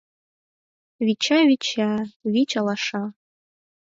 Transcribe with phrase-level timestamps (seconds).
[1.05, 1.91] Вича, вича,
[2.31, 3.03] вич алаша